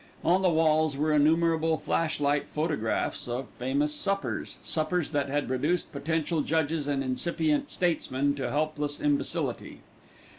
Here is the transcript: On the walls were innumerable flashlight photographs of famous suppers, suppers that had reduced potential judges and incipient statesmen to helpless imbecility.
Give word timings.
On 0.25 0.41
the 0.41 0.49
walls 0.49 0.97
were 0.97 1.13
innumerable 1.13 1.77
flashlight 1.77 2.47
photographs 2.49 3.27
of 3.27 3.51
famous 3.51 3.93
suppers, 3.93 4.55
suppers 4.63 5.11
that 5.11 5.29
had 5.29 5.47
reduced 5.47 5.91
potential 5.91 6.41
judges 6.41 6.87
and 6.87 7.03
incipient 7.03 7.69
statesmen 7.69 8.33
to 8.33 8.49
helpless 8.49 8.99
imbecility. 8.99 9.81